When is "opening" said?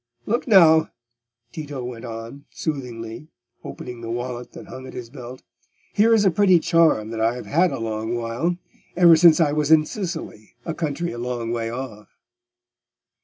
3.63-4.01